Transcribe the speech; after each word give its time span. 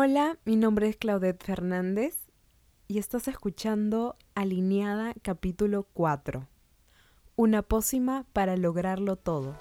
Hola, 0.00 0.38
mi 0.44 0.54
nombre 0.54 0.88
es 0.88 0.96
Claudette 0.96 1.42
Fernández 1.42 2.30
y 2.86 2.98
estás 2.98 3.26
escuchando 3.26 4.14
Alineada 4.36 5.12
capítulo 5.22 5.88
4. 5.92 6.46
Una 7.34 7.62
pócima 7.62 8.24
para 8.32 8.56
lograrlo 8.56 9.16
todo. 9.16 9.56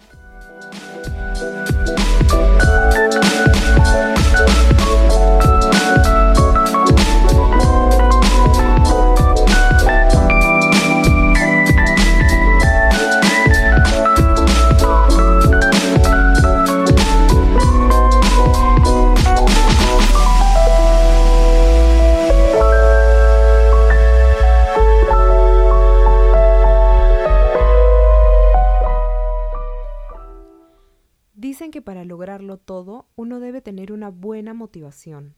Para 31.88 32.04
lograrlo 32.04 32.58
todo 32.58 33.08
uno 33.16 33.40
debe 33.40 33.62
tener 33.62 33.94
una 33.94 34.09
buena 34.09 34.54
motivación. 34.54 35.36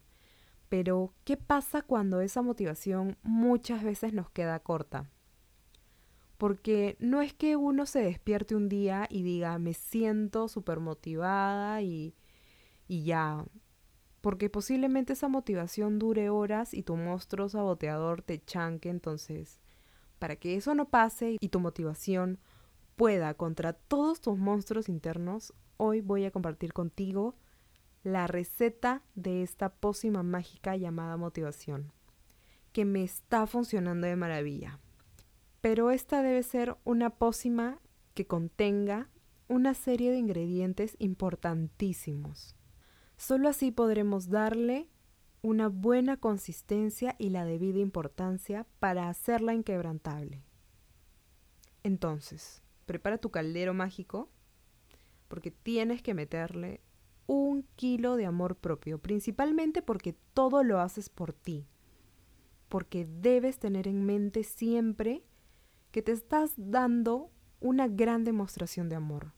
Pero, 0.68 1.14
¿qué 1.22 1.36
pasa 1.36 1.80
cuando 1.80 2.20
esa 2.22 2.42
motivación 2.42 3.16
muchas 3.22 3.84
veces 3.84 4.12
nos 4.14 4.30
queda 4.30 4.58
corta? 4.58 5.08
Porque 6.38 6.96
no 6.98 7.22
es 7.22 7.34
que 7.34 7.54
uno 7.54 7.86
se 7.86 8.00
despierte 8.00 8.56
un 8.56 8.68
día 8.68 9.06
y 9.08 9.22
diga, 9.22 9.60
me 9.60 9.74
siento 9.74 10.48
súper 10.48 10.80
motivada 10.80 11.82
y, 11.82 12.16
y 12.88 13.04
ya. 13.04 13.44
Porque 14.20 14.50
posiblemente 14.50 15.12
esa 15.12 15.28
motivación 15.28 16.00
dure 16.00 16.30
horas 16.30 16.74
y 16.74 16.82
tu 16.82 16.96
monstruo 16.96 17.48
saboteador 17.48 18.22
te 18.22 18.44
chanque. 18.44 18.88
Entonces, 18.88 19.60
para 20.18 20.34
que 20.34 20.56
eso 20.56 20.74
no 20.74 20.88
pase 20.88 21.36
y 21.38 21.50
tu 21.50 21.60
motivación 21.60 22.40
pueda 22.96 23.34
contra 23.34 23.72
todos 23.72 24.20
tus 24.20 24.36
monstruos 24.36 24.88
internos, 24.88 25.54
hoy 25.80 26.02
voy 26.02 26.26
a 26.26 26.30
compartir 26.30 26.74
contigo 26.74 27.34
la 28.02 28.26
receta 28.26 29.02
de 29.14 29.42
esta 29.42 29.70
pócima 29.70 30.22
mágica 30.22 30.76
llamada 30.76 31.16
motivación, 31.16 31.90
que 32.72 32.84
me 32.84 33.02
está 33.02 33.46
funcionando 33.46 34.06
de 34.06 34.14
maravilla. 34.14 34.78
Pero 35.62 35.90
esta 35.90 36.22
debe 36.22 36.42
ser 36.42 36.76
una 36.84 37.08
pócima 37.08 37.80
que 38.12 38.26
contenga 38.26 39.08
una 39.48 39.72
serie 39.72 40.10
de 40.10 40.18
ingredientes 40.18 40.96
importantísimos. 40.98 42.54
Solo 43.16 43.48
así 43.48 43.70
podremos 43.70 44.28
darle 44.28 44.90
una 45.40 45.68
buena 45.68 46.18
consistencia 46.18 47.16
y 47.18 47.30
la 47.30 47.46
debida 47.46 47.78
importancia 47.78 48.66
para 48.80 49.08
hacerla 49.08 49.54
inquebrantable. 49.54 50.44
Entonces, 51.82 52.62
prepara 52.84 53.16
tu 53.16 53.30
caldero 53.30 53.72
mágico 53.72 54.28
porque 55.30 55.52
tienes 55.52 56.02
que 56.02 56.12
meterle 56.12 56.80
un 57.28 57.62
kilo 57.76 58.16
de 58.16 58.26
amor 58.26 58.56
propio, 58.56 58.98
principalmente 58.98 59.80
porque 59.80 60.16
todo 60.34 60.64
lo 60.64 60.80
haces 60.80 61.08
por 61.08 61.32
ti, 61.32 61.68
porque 62.68 63.06
debes 63.06 63.60
tener 63.60 63.86
en 63.86 64.04
mente 64.04 64.42
siempre 64.42 65.22
que 65.92 66.02
te 66.02 66.10
estás 66.10 66.54
dando 66.56 67.30
una 67.60 67.86
gran 67.86 68.24
demostración 68.24 68.88
de 68.88 68.96
amor, 68.96 69.32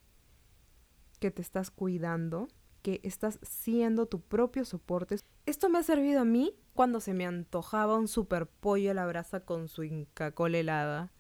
que 1.20 1.30
te 1.30 1.42
estás 1.42 1.70
cuidando, 1.70 2.48
que 2.80 3.00
estás 3.02 3.38
siendo 3.42 4.06
tu 4.06 4.22
propio 4.22 4.64
soporte. 4.64 5.16
Esto 5.44 5.68
me 5.68 5.78
ha 5.78 5.82
servido 5.82 6.22
a 6.22 6.24
mí 6.24 6.56
cuando 6.72 7.00
se 7.00 7.12
me 7.12 7.26
antojaba 7.26 7.98
un 7.98 8.08
super 8.08 8.46
pollo 8.46 8.92
a 8.92 8.94
la 8.94 9.04
brasa 9.04 9.40
con 9.40 9.68
su 9.68 9.84
Inca 9.84 10.32
helada, 10.38 11.12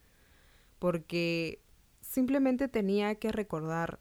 porque 0.78 1.62
simplemente 2.00 2.68
tenía 2.68 3.14
que 3.16 3.30
recordar 3.32 4.00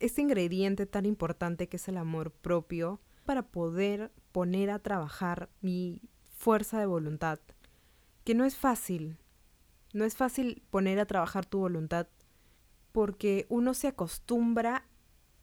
ese 0.00 0.22
ingrediente 0.22 0.86
tan 0.86 1.06
importante 1.06 1.68
que 1.68 1.76
es 1.76 1.88
el 1.88 1.96
amor 1.96 2.30
propio 2.30 3.00
para 3.24 3.42
poder 3.42 4.12
poner 4.32 4.70
a 4.70 4.78
trabajar 4.78 5.48
mi 5.60 6.00
fuerza 6.36 6.78
de 6.78 6.86
voluntad, 6.86 7.40
que 8.24 8.34
no 8.34 8.44
es 8.44 8.56
fácil, 8.56 9.18
no 9.92 10.04
es 10.04 10.16
fácil 10.16 10.62
poner 10.70 11.00
a 11.00 11.06
trabajar 11.06 11.46
tu 11.46 11.58
voluntad 11.58 12.08
porque 12.92 13.46
uno 13.48 13.74
se 13.74 13.88
acostumbra 13.88 14.86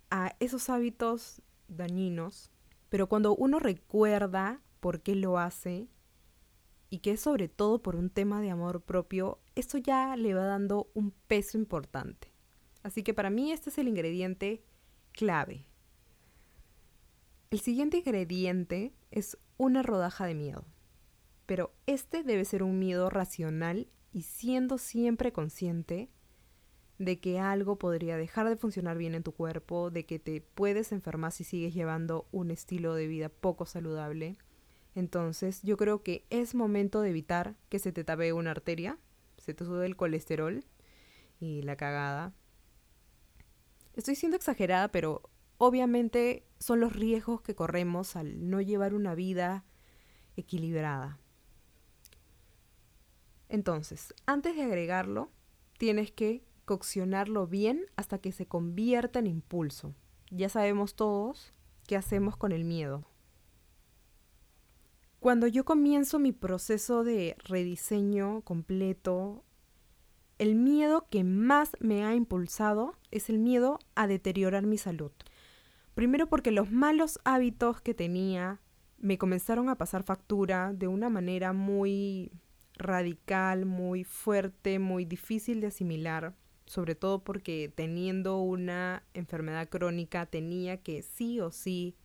a 0.09 0.35
esos 0.39 0.69
hábitos 0.69 1.41
dañinos, 1.67 2.51
pero 2.89 3.07
cuando 3.07 3.35
uno 3.35 3.59
recuerda 3.59 4.61
por 4.79 5.01
qué 5.01 5.15
lo 5.15 5.37
hace 5.37 5.87
y 6.89 6.99
que 6.99 7.11
es 7.11 7.21
sobre 7.21 7.49
todo 7.49 7.81
por 7.81 7.95
un 7.95 8.09
tema 8.09 8.41
de 8.41 8.51
amor 8.51 8.81
propio, 8.81 9.39
eso 9.55 9.77
ya 9.77 10.15
le 10.15 10.33
va 10.33 10.45
dando 10.45 10.89
un 10.93 11.11
peso 11.27 11.57
importante. 11.57 12.32
Así 12.83 13.01
que 13.01 13.13
para 13.13 13.29
mí 13.29 13.51
este 13.51 13.69
es 13.69 13.77
el 13.77 13.87
ingrediente 13.87 14.61
clave. 15.13 15.65
El 17.49 17.59
siguiente 17.59 17.97
ingrediente 17.97 18.93
es 19.11 19.37
una 19.57 19.83
rodaja 19.83 20.25
de 20.25 20.35
miedo. 20.35 20.65
Pero 21.45 21.73
este 21.85 22.23
debe 22.23 22.45
ser 22.45 22.63
un 22.63 22.79
miedo 22.79 23.09
racional 23.09 23.87
y 24.11 24.23
siendo 24.23 24.77
siempre 24.77 25.31
consciente 25.31 26.09
de 26.99 27.19
que 27.19 27.39
algo 27.39 27.77
podría 27.77 28.17
dejar 28.17 28.47
de 28.47 28.55
funcionar 28.55 28.97
bien 28.97 29.15
en 29.15 29.23
tu 29.23 29.33
cuerpo, 29.33 29.91
de 29.91 30.05
que 30.05 30.19
te 30.19 30.41
puedes 30.41 30.91
enfermar 30.91 31.31
si 31.31 31.43
sigues 31.43 31.73
llevando 31.73 32.27
un 32.31 32.51
estilo 32.51 32.93
de 32.95 33.07
vida 33.07 33.29
poco 33.29 33.65
saludable. 33.65 34.37
Entonces 34.95 35.61
yo 35.63 35.75
creo 35.75 36.03
que 36.03 36.25
es 36.29 36.55
momento 36.55 37.01
de 37.01 37.09
evitar 37.09 37.55
que 37.69 37.79
se 37.79 37.91
te 37.91 38.03
tape 38.03 38.31
una 38.33 38.51
arteria, 38.51 38.97
se 39.37 39.53
te 39.53 39.65
sube 39.65 39.85
el 39.85 39.95
colesterol 39.95 40.63
y 41.39 41.63
la 41.63 41.75
cagada, 41.75 42.33
Estoy 43.93 44.15
siendo 44.15 44.37
exagerada, 44.37 44.91
pero 44.91 45.29
obviamente 45.57 46.45
son 46.59 46.79
los 46.79 46.93
riesgos 46.93 47.41
que 47.41 47.55
corremos 47.55 48.15
al 48.15 48.49
no 48.49 48.61
llevar 48.61 48.93
una 48.93 49.15
vida 49.15 49.65
equilibrada. 50.35 51.19
Entonces, 53.49 54.13
antes 54.25 54.55
de 54.55 54.63
agregarlo, 54.63 55.29
tienes 55.77 56.11
que 56.11 56.43
coccionarlo 56.65 57.45
bien 57.45 57.85
hasta 57.95 58.17
que 58.17 58.31
se 58.31 58.47
convierta 58.47 59.19
en 59.19 59.27
impulso. 59.27 59.93
Ya 60.31 60.49
sabemos 60.49 60.95
todos 60.95 61.51
qué 61.85 61.95
hacemos 61.95 62.35
con 62.35 62.51
el 62.51 62.63
miedo. 62.63 63.05
Cuando 65.19 65.47
yo 65.47 65.63
comienzo 65.65 66.19
mi 66.19 66.31
proceso 66.31 67.03
de 67.03 67.35
rediseño 67.45 68.41
completo 68.41 69.43
el 70.43 70.55
miedo 70.55 71.07
que 71.09 71.23
más 71.23 71.71
me 71.79 72.03
ha 72.03 72.15
impulsado 72.15 72.97
es 73.11 73.29
el 73.29 73.39
miedo 73.39 73.79
a 73.95 74.07
deteriorar 74.07 74.65
mi 74.65 74.77
salud. 74.77 75.13
Primero 75.95 76.27
porque 76.27 76.51
los 76.51 76.69
malos 76.69 77.17
hábitos 77.23 77.79
que 77.79 77.93
tenía 77.93 78.59
me 78.97 79.17
comenzaron 79.17 79.69
a 79.69 79.77
pasar 79.77 80.03
factura 80.03 80.73
de 80.73 80.89
una 80.89 81.09
manera 81.09 81.53
muy 81.53 82.29
radical, 82.73 83.65
muy 83.65 84.03
fuerte, 84.03 84.79
muy 84.79 85.05
difícil 85.05 85.61
de 85.61 85.67
asimilar, 85.67 86.35
sobre 86.65 86.95
todo 86.95 87.23
porque 87.23 87.71
teniendo 87.73 88.41
una 88.41 89.03
enfermedad 89.13 89.69
crónica 89.69 90.25
tenía 90.25 90.75
que 90.83 91.03
sí 91.03 91.39
o 91.39 91.51
sí 91.51 91.95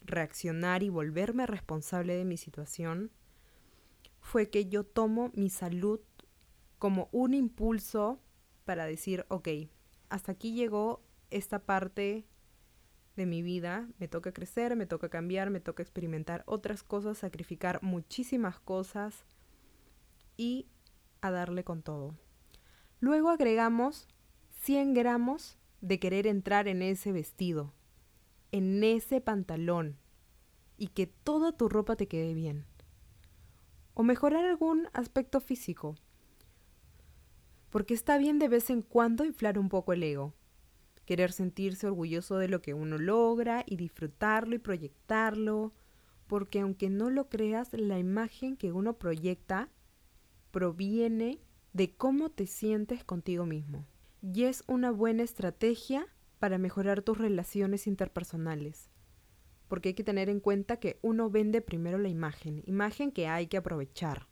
reaccionar 0.00 0.82
y 0.82 0.88
volverme 0.88 1.46
responsable 1.46 2.14
de 2.14 2.24
mi 2.24 2.38
situación, 2.38 3.10
fue 4.18 4.48
que 4.48 4.66
yo 4.66 4.84
tomo 4.84 5.30
mi 5.34 5.50
salud 5.50 6.00
como 6.80 7.10
un 7.12 7.34
impulso 7.34 8.18
para 8.64 8.86
decir, 8.86 9.26
ok, 9.28 9.48
hasta 10.08 10.32
aquí 10.32 10.54
llegó 10.54 11.02
esta 11.30 11.58
parte 11.60 12.26
de 13.16 13.26
mi 13.26 13.42
vida, 13.42 13.86
me 13.98 14.08
toca 14.08 14.32
crecer, 14.32 14.74
me 14.76 14.86
toca 14.86 15.10
cambiar, 15.10 15.50
me 15.50 15.60
toca 15.60 15.82
experimentar 15.82 16.42
otras 16.46 16.82
cosas, 16.82 17.18
sacrificar 17.18 17.82
muchísimas 17.82 18.58
cosas 18.60 19.26
y 20.38 20.68
a 21.20 21.30
darle 21.30 21.64
con 21.64 21.82
todo. 21.82 22.16
Luego 22.98 23.28
agregamos 23.28 24.08
100 24.62 24.94
gramos 24.94 25.58
de 25.82 25.98
querer 25.98 26.26
entrar 26.26 26.66
en 26.66 26.80
ese 26.80 27.12
vestido, 27.12 27.74
en 28.52 28.82
ese 28.82 29.20
pantalón 29.20 29.98
y 30.78 30.88
que 30.88 31.06
toda 31.06 31.52
tu 31.52 31.68
ropa 31.68 31.94
te 31.94 32.08
quede 32.08 32.32
bien. 32.32 32.64
O 33.92 34.02
mejorar 34.02 34.46
algún 34.46 34.88
aspecto 34.94 35.40
físico, 35.40 35.96
porque 37.70 37.94
está 37.94 38.18
bien 38.18 38.38
de 38.38 38.48
vez 38.48 38.68
en 38.70 38.82
cuando 38.82 39.24
inflar 39.24 39.58
un 39.58 39.68
poco 39.68 39.92
el 39.92 40.02
ego, 40.02 40.34
querer 41.06 41.32
sentirse 41.32 41.86
orgulloso 41.86 42.36
de 42.36 42.48
lo 42.48 42.60
que 42.62 42.74
uno 42.74 42.98
logra 42.98 43.64
y 43.66 43.76
disfrutarlo 43.76 44.54
y 44.54 44.58
proyectarlo, 44.58 45.72
porque 46.26 46.60
aunque 46.60 46.90
no 46.90 47.10
lo 47.10 47.28
creas, 47.28 47.72
la 47.72 47.98
imagen 47.98 48.56
que 48.56 48.72
uno 48.72 48.98
proyecta 48.98 49.70
proviene 50.50 51.40
de 51.72 51.96
cómo 51.96 52.30
te 52.30 52.46
sientes 52.46 53.04
contigo 53.04 53.46
mismo. 53.46 53.86
Y 54.22 54.44
es 54.44 54.64
una 54.66 54.90
buena 54.90 55.22
estrategia 55.22 56.06
para 56.38 56.58
mejorar 56.58 57.02
tus 57.02 57.18
relaciones 57.18 57.86
interpersonales. 57.86 58.90
porque 59.70 59.90
hay 59.90 59.94
que 59.94 60.02
tener 60.02 60.28
en 60.28 60.40
cuenta 60.40 60.78
que 60.80 60.98
uno 61.00 61.30
vende 61.30 61.60
primero 61.62 61.96
la 61.96 62.08
imagen, 62.08 62.62
imagen 62.66 63.12
que 63.12 63.28
hay 63.28 63.46
que 63.46 63.56
aprovechar. 63.56 64.26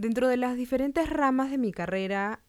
Dentro 0.00 0.28
de 0.28 0.38
las 0.38 0.56
diferentes 0.56 1.10
ramas 1.10 1.50
de 1.50 1.58
mi 1.58 1.72
carrera, 1.72 2.42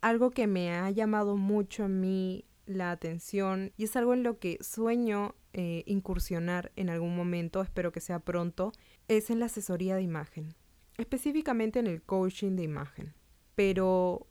algo 0.00 0.30
que 0.30 0.46
me 0.46 0.70
ha 0.70 0.88
llamado 0.92 1.36
mucho 1.36 1.82
a 1.82 1.88
mí 1.88 2.44
la 2.66 2.92
atención 2.92 3.72
y 3.76 3.82
es 3.82 3.96
algo 3.96 4.14
en 4.14 4.22
lo 4.22 4.38
que 4.38 4.58
sueño 4.60 5.34
eh, 5.54 5.82
incursionar 5.86 6.70
en 6.76 6.90
algún 6.90 7.16
momento, 7.16 7.62
espero 7.62 7.90
que 7.90 7.98
sea 7.98 8.20
pronto, 8.20 8.70
es 9.08 9.30
en 9.30 9.40
la 9.40 9.46
asesoría 9.46 9.96
de 9.96 10.02
imagen, 10.02 10.54
específicamente 10.96 11.80
en 11.80 11.88
el 11.88 12.00
coaching 12.00 12.54
de 12.54 12.62
imagen. 12.62 13.12
Pero 13.56 14.28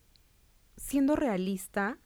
siendo 0.78 1.18
realista, 1.18 2.00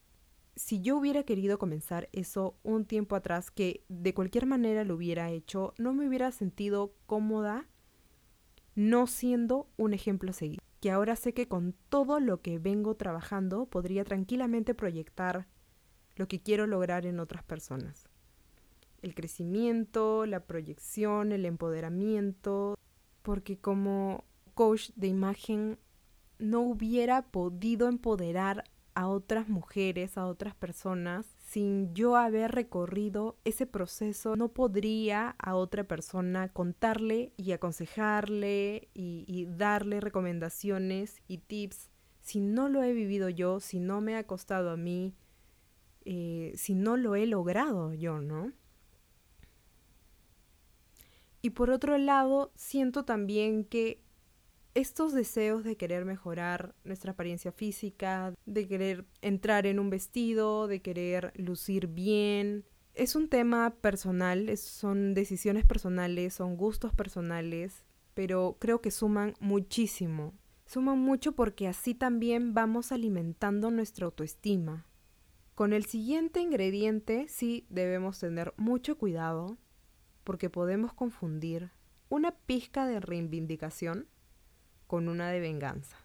si 0.55 0.81
yo 0.81 0.97
hubiera 0.97 1.21
querido 1.21 1.59
comenzar 1.59 2.09
eso 2.13 2.57
un 2.63 2.85
tiempo 2.85 3.15
atrás, 3.15 3.51
que 3.51 3.83
de 3.89 4.15
cualquier 4.15 4.47
manera 4.47 4.85
lo 4.85 4.95
hubiera 4.95 5.29
hecho, 5.29 5.75
no 5.77 5.93
me 5.93 6.07
hubiera 6.07 6.31
sentido 6.31 6.95
cómoda 7.05 7.69
no 8.77 9.07
siendo 9.07 9.67
un 9.75 9.95
ejemplo 9.95 10.29
a 10.29 10.33
seguir. 10.33 10.61
Que 10.79 10.91
ahora 10.91 11.15
sé 11.15 11.33
que 11.33 11.47
con 11.47 11.73
todo 11.89 12.19
lo 12.19 12.43
que 12.43 12.59
vengo 12.59 12.95
trabajando 12.95 13.65
podría 13.65 14.03
tranquilamente 14.03 14.75
proyectar 14.75 15.47
lo 16.15 16.27
que 16.27 16.43
quiero 16.43 16.67
lograr 16.67 17.07
en 17.07 17.19
otras 17.19 17.43
personas. 17.43 18.07
El 19.01 19.15
crecimiento, 19.15 20.27
la 20.27 20.41
proyección, 20.41 21.31
el 21.31 21.45
empoderamiento, 21.45 22.77
porque 23.23 23.57
como 23.57 24.25
coach 24.53 24.91
de 24.95 25.07
imagen 25.07 25.79
no 26.37 26.61
hubiera 26.61 27.23
podido 27.23 27.87
empoderar 27.87 28.63
a 28.97 29.07
otras 29.09 29.47
mujeres, 29.47 30.17
a 30.17 30.25
otras 30.25 30.55
personas, 30.55 31.27
sin 31.37 31.93
yo 31.93 32.15
haber 32.15 32.53
recorrido 32.53 33.37
ese 33.45 33.67
proceso, 33.67 34.35
no 34.35 34.49
podría 34.49 35.35
a 35.37 35.53
otra 35.53 35.83
persona 35.83 36.49
contarle 36.51 37.31
y 37.37 37.51
aconsejarle 37.51 38.89
y, 38.95 39.45
darle 39.51 40.01
recomendaciones 40.01 41.21
y 41.27 41.37
tips 41.37 41.91
si 42.21 42.39
no 42.39 42.69
lo 42.69 42.81
he 42.81 42.91
vivido 42.93 43.29
yo, 43.29 43.59
si 43.59 43.79
no 43.79 44.01
me 44.01 44.15
ha 44.15 44.25
costado 44.25 44.71
a 44.71 44.77
mí, 44.77 45.13
eh, 46.03 46.53
si 46.55 46.73
no 46.73 46.97
lo 46.97 47.15
he 47.15 47.27
logrado 47.27 47.93
yo, 47.93 48.19
¿no? 48.19 48.51
Y 51.43 51.51
por 51.51 51.69
otro 51.69 51.99
lado, 51.99 52.51
siento 52.55 53.05
también 53.05 53.63
que 53.63 54.01
estos 54.77 55.11
deseos 55.13 55.63
de 55.63 55.75
querer 55.75 56.05
mejorar 56.05 56.75
nuestra 56.83 57.13
apariencia 57.13 57.51
física, 57.51 58.33
de 58.45 58.67
querer 58.67 59.05
entrar 59.21 59.65
en 59.65 59.79
un 59.79 59.89
vestido, 59.89 60.67
de 60.67 60.81
querer 60.81 61.33
lucir 61.35 61.87
bien, 61.87 62.63
es 62.97 63.15
un 63.15 63.29
tema 63.29 63.75
personal, 63.79 64.55
son 64.57 65.13
decisiones 65.13 65.65
personales, 65.65 66.33
son 66.33 66.57
gustos 66.57 66.93
personales, 66.93 67.85
pero 68.13 68.57
creo 68.59 68.81
que 68.81 68.89
suman 68.89 69.35
muchísimo. 69.39 70.33
Suman 70.65 70.99
mucho 70.99 71.33
porque 71.33 71.67
así 71.67 71.93
también 71.93 72.53
vamos 72.53 72.91
alimentando 72.91 73.69
nuestra 73.71 74.05
autoestima. 74.05 74.87
Con 75.53 75.73
el 75.73 75.85
siguiente 75.85 76.39
ingrediente 76.39 77.27
sí 77.29 77.65
debemos 77.69 78.19
tener 78.19 78.53
mucho 78.57 78.97
cuidado 78.97 79.57
porque 80.23 80.49
podemos 80.49 80.93
confundir 80.93 81.71
una 82.09 82.31
pizca 82.31 82.85
de 82.85 82.99
reivindicación 82.99 84.07
con 84.87 85.09
una 85.09 85.29
de 85.29 85.39
venganza. 85.39 85.97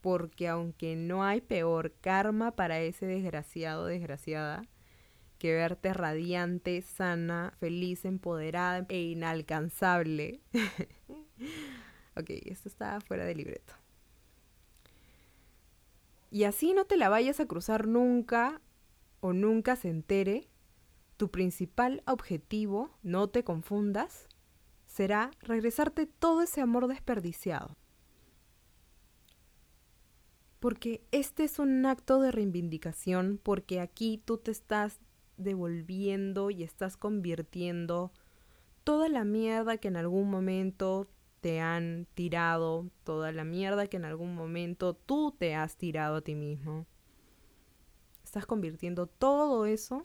Porque 0.00 0.48
aunque 0.48 0.96
no 0.96 1.24
hay 1.24 1.40
peor 1.40 1.92
karma 2.00 2.52
para 2.52 2.80
ese 2.80 3.06
desgraciado 3.06 3.86
desgraciada 3.86 4.62
que 5.38 5.54
verte 5.54 5.94
radiante, 5.94 6.82
sana, 6.82 7.54
feliz, 7.60 8.04
empoderada 8.04 8.84
e 8.90 9.00
inalcanzable. 9.00 10.40
ok, 12.16 12.30
esto 12.44 12.68
está 12.68 13.00
fuera 13.00 13.24
de 13.24 13.34
libreto. 13.34 13.72
Y 16.30 16.44
así 16.44 16.74
no 16.74 16.84
te 16.84 16.96
la 16.96 17.08
vayas 17.08 17.40
a 17.40 17.46
cruzar 17.46 17.86
nunca 17.86 18.60
o 19.20 19.32
nunca 19.32 19.76
se 19.76 19.88
entere, 19.88 20.48
tu 21.16 21.30
principal 21.30 22.02
objetivo, 22.06 22.90
no 23.02 23.28
te 23.28 23.44
confundas, 23.44 24.28
será 24.86 25.30
regresarte 25.40 26.06
todo 26.06 26.42
ese 26.42 26.60
amor 26.60 26.86
desperdiciado 26.86 27.76
porque 30.60 31.02
este 31.10 31.44
es 31.44 31.58
un 31.58 31.84
acto 31.86 32.20
de 32.20 32.30
reivindicación, 32.30 33.40
porque 33.42 33.80
aquí 33.80 34.22
tú 34.24 34.38
te 34.38 34.50
estás 34.50 35.00
devolviendo 35.38 36.50
y 36.50 36.62
estás 36.62 36.96
convirtiendo 36.96 38.12
toda 38.84 39.08
la 39.08 39.24
mierda 39.24 39.78
que 39.78 39.88
en 39.88 39.96
algún 39.96 40.30
momento 40.30 41.08
te 41.40 41.60
han 41.60 42.06
tirado, 42.14 42.90
toda 43.04 43.32
la 43.32 43.44
mierda 43.44 43.86
que 43.86 43.96
en 43.96 44.04
algún 44.04 44.34
momento 44.34 44.94
tú 44.94 45.34
te 45.36 45.54
has 45.54 45.76
tirado 45.76 46.16
a 46.16 46.20
ti 46.20 46.34
mismo. 46.34 46.86
Estás 48.22 48.44
convirtiendo 48.44 49.06
todo 49.06 49.64
eso 49.64 50.04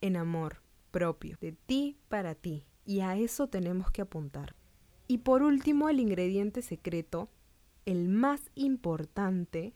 en 0.00 0.16
amor 0.16 0.62
propio, 0.92 1.36
de 1.40 1.52
ti 1.52 1.98
para 2.08 2.36
ti. 2.36 2.66
Y 2.86 3.00
a 3.00 3.16
eso 3.16 3.48
tenemos 3.48 3.90
que 3.90 4.02
apuntar. 4.02 4.54
Y 5.08 5.18
por 5.18 5.42
último, 5.42 5.88
el 5.88 5.98
ingrediente 5.98 6.62
secreto 6.62 7.28
el 7.86 8.08
más 8.08 8.50
importante, 8.54 9.74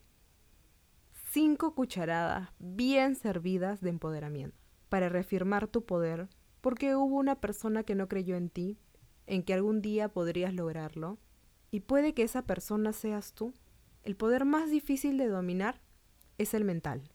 cinco 1.31 1.75
cucharadas 1.75 2.51
bien 2.59 3.15
servidas 3.15 3.81
de 3.81 3.91
empoderamiento 3.91 4.57
para 4.89 5.09
reafirmar 5.09 5.69
tu 5.69 5.85
poder 5.85 6.29
porque 6.61 6.97
hubo 6.97 7.17
una 7.17 7.41
persona 7.41 7.83
que 7.85 7.95
no 7.95 8.09
creyó 8.09 8.37
en 8.37 8.51
ti, 8.51 8.79
en 9.27 9.43
que 9.43 9.55
algún 9.55 9.81
día 9.83 10.09
podrías 10.09 10.55
lograrlo, 10.55 11.19
y 11.71 11.81
puede 11.81 12.15
que 12.15 12.23
esa 12.23 12.43
persona 12.43 12.93
seas 12.93 13.35
tú. 13.35 13.53
El 14.03 14.17
poder 14.17 14.45
más 14.45 14.71
difícil 14.71 15.19
de 15.19 15.29
dominar 15.29 15.81
es 16.39 16.55
el 16.55 16.65
mental. 16.65 17.11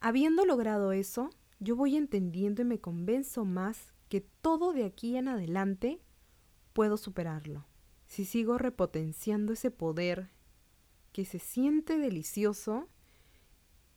Habiendo 0.00 0.44
logrado 0.44 0.92
eso, 0.92 1.30
yo 1.58 1.74
voy 1.74 1.96
entendiendo 1.96 2.62
y 2.62 2.66
me 2.66 2.80
convenzo 2.80 3.44
más 3.44 3.94
que 4.08 4.20
todo 4.20 4.72
de 4.72 4.84
aquí 4.84 5.16
en 5.16 5.28
adelante 5.28 6.00
puedo 6.74 6.98
superarlo. 6.98 7.66
Si 8.06 8.26
sigo 8.26 8.58
repotenciando 8.58 9.54
ese 9.54 9.70
poder 9.70 10.30
que 11.14 11.24
se 11.24 11.38
siente 11.38 11.96
delicioso, 11.96 12.88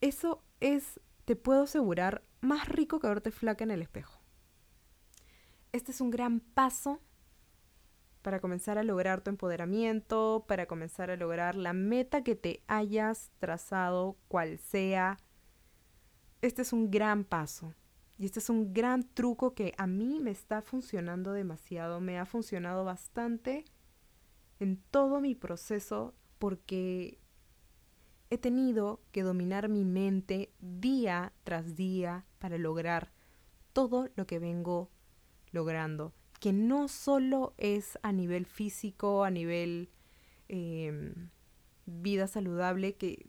eso 0.01 0.43
es, 0.59 1.01
te 1.25 1.35
puedo 1.35 1.63
asegurar, 1.63 2.23
más 2.41 2.69
rico 2.69 2.99
que 2.99 3.07
verte 3.07 3.31
flaca 3.31 3.63
en 3.63 3.71
el 3.71 3.81
espejo. 3.81 4.21
Este 5.71 5.89
es 5.89 5.99
un 5.99 6.11
gran 6.11 6.39
paso 6.39 7.01
para 8.21 8.39
comenzar 8.39 8.77
a 8.77 8.83
lograr 8.83 9.21
tu 9.21 9.31
empoderamiento, 9.31 10.45
para 10.47 10.67
comenzar 10.67 11.09
a 11.09 11.15
lograr 11.15 11.55
la 11.55 11.73
meta 11.73 12.23
que 12.23 12.35
te 12.35 12.61
hayas 12.67 13.31
trazado, 13.39 14.15
cual 14.27 14.59
sea. 14.59 15.17
Este 16.43 16.61
es 16.61 16.71
un 16.71 16.91
gran 16.91 17.23
paso. 17.23 17.73
Y 18.19 18.25
este 18.25 18.37
es 18.37 18.49
un 18.51 18.75
gran 18.75 19.01
truco 19.15 19.55
que 19.55 19.73
a 19.79 19.87
mí 19.87 20.19
me 20.19 20.29
está 20.29 20.61
funcionando 20.61 21.33
demasiado, 21.33 21.99
me 21.99 22.19
ha 22.19 22.27
funcionado 22.27 22.85
bastante 22.85 23.65
en 24.59 24.77
todo 24.91 25.19
mi 25.19 25.33
proceso 25.33 26.13
porque 26.39 27.19
he 28.29 28.37
tenido 28.37 29.01
que 29.11 29.23
dominar 29.23 29.69
mi 29.69 29.85
mente 29.85 30.51
día 30.59 31.33
tras 31.43 31.75
día 31.75 32.25
para 32.39 32.57
lograr 32.57 33.11
todo 33.73 34.09
lo 34.15 34.27
que 34.27 34.39
vengo 34.39 34.89
logrando, 35.51 36.13
que 36.39 36.53
no 36.53 36.87
solo 36.87 37.53
es 37.57 37.97
a 38.03 38.11
nivel 38.11 38.45
físico, 38.45 39.23
a 39.23 39.31
nivel 39.31 39.89
em, 40.49 41.29
vida 41.85 42.27
saludable, 42.27 42.95
que 42.95 43.27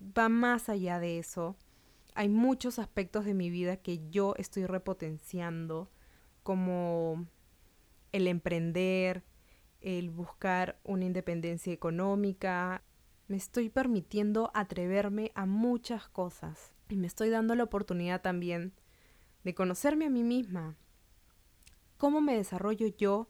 va 0.00 0.28
más 0.28 0.68
allá 0.68 0.98
de 0.98 1.18
eso. 1.18 1.56
Hay 2.14 2.28
muchos 2.28 2.78
aspectos 2.78 3.24
de 3.24 3.34
mi 3.34 3.50
vida 3.50 3.76
que 3.76 4.08
yo 4.10 4.34
estoy 4.36 4.66
repotenciando, 4.66 5.90
como 6.42 7.26
el 8.12 8.26
emprender, 8.26 9.24
el 9.82 10.10
buscar 10.10 10.78
una 10.84 11.04
independencia 11.04 11.72
económica. 11.72 12.82
Me 13.28 13.36
estoy 13.36 13.68
permitiendo 13.68 14.50
atreverme 14.54 15.32
a 15.34 15.46
muchas 15.46 16.08
cosas 16.08 16.72
y 16.88 16.96
me 16.96 17.06
estoy 17.06 17.30
dando 17.30 17.54
la 17.54 17.64
oportunidad 17.64 18.22
también 18.22 18.72
de 19.44 19.54
conocerme 19.54 20.06
a 20.06 20.10
mí 20.10 20.22
misma. 20.22 20.76
¿Cómo 21.98 22.20
me 22.20 22.36
desarrollo 22.36 22.88
yo 22.88 23.28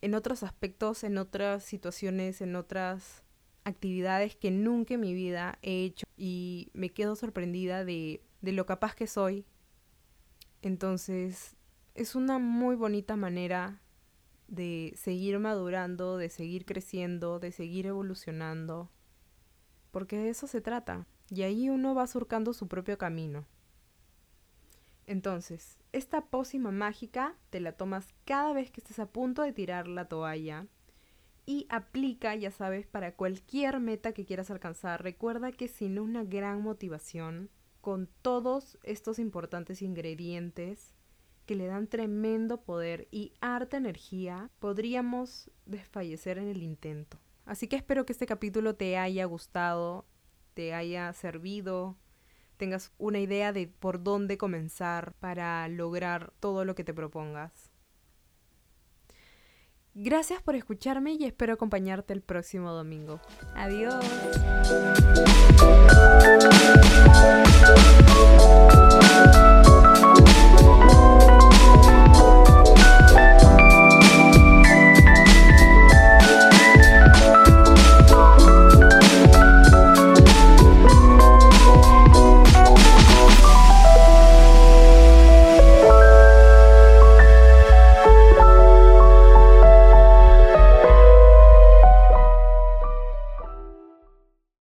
en 0.00 0.14
otros 0.14 0.42
aspectos, 0.42 1.04
en 1.04 1.18
otras 1.18 1.64
situaciones, 1.64 2.40
en 2.40 2.56
otras 2.56 3.24
actividades 3.64 4.36
que 4.36 4.50
nunca 4.50 4.94
en 4.94 5.00
mi 5.00 5.12
vida 5.12 5.58
he 5.62 5.84
hecho 5.84 6.06
y 6.16 6.70
me 6.72 6.90
quedo 6.90 7.16
sorprendida 7.16 7.84
de, 7.84 8.22
de 8.40 8.52
lo 8.52 8.66
capaz 8.66 8.94
que 8.94 9.06
soy. 9.06 9.44
Entonces, 10.62 11.56
es 11.94 12.14
una 12.14 12.38
muy 12.38 12.76
bonita 12.76 13.16
manera 13.16 13.80
de 14.48 14.94
seguir 14.96 15.38
madurando, 15.38 16.16
de 16.16 16.30
seguir 16.30 16.64
creciendo, 16.64 17.38
de 17.38 17.52
seguir 17.52 17.86
evolucionando, 17.86 18.90
porque 19.90 20.18
de 20.18 20.30
eso 20.30 20.46
se 20.46 20.60
trata, 20.60 21.06
y 21.30 21.42
ahí 21.42 21.68
uno 21.68 21.94
va 21.94 22.06
surcando 22.06 22.52
su 22.52 22.66
propio 22.66 22.98
camino. 22.98 23.46
Entonces, 25.06 25.78
esta 25.92 26.26
pócima 26.26 26.70
mágica 26.70 27.34
te 27.50 27.60
la 27.60 27.72
tomas 27.72 28.08
cada 28.24 28.52
vez 28.52 28.70
que 28.70 28.80
estés 28.80 28.98
a 28.98 29.06
punto 29.06 29.42
de 29.42 29.52
tirar 29.52 29.88
la 29.88 30.06
toalla 30.06 30.66
y 31.46 31.66
aplica, 31.70 32.34
ya 32.34 32.50
sabes, 32.50 32.86
para 32.86 33.14
cualquier 33.14 33.80
meta 33.80 34.12
que 34.12 34.26
quieras 34.26 34.50
alcanzar. 34.50 35.02
Recuerda 35.02 35.50
que 35.50 35.68
sin 35.68 35.98
una 35.98 36.24
gran 36.24 36.60
motivación, 36.60 37.48
con 37.80 38.08
todos 38.20 38.78
estos 38.82 39.18
importantes 39.18 39.80
ingredientes 39.80 40.92
que 41.48 41.56
le 41.56 41.66
dan 41.66 41.86
tremendo 41.86 42.60
poder 42.60 43.08
y 43.10 43.32
harta 43.40 43.78
energía, 43.78 44.50
podríamos 44.58 45.50
desfallecer 45.64 46.36
en 46.36 46.48
el 46.48 46.62
intento. 46.62 47.18
Así 47.46 47.68
que 47.68 47.76
espero 47.76 48.04
que 48.04 48.12
este 48.12 48.26
capítulo 48.26 48.74
te 48.74 48.98
haya 48.98 49.24
gustado, 49.24 50.04
te 50.52 50.74
haya 50.74 51.10
servido, 51.14 51.96
tengas 52.58 52.92
una 52.98 53.18
idea 53.18 53.54
de 53.54 53.66
por 53.66 54.02
dónde 54.02 54.36
comenzar 54.36 55.14
para 55.20 55.66
lograr 55.68 56.34
todo 56.38 56.66
lo 56.66 56.74
que 56.74 56.84
te 56.84 56.92
propongas. 56.92 57.70
Gracias 59.94 60.42
por 60.42 60.54
escucharme 60.54 61.12
y 61.14 61.24
espero 61.24 61.54
acompañarte 61.54 62.12
el 62.12 62.20
próximo 62.20 62.72
domingo. 62.72 63.20
Adiós. 63.54 64.04